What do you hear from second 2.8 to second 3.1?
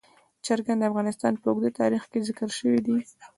دي.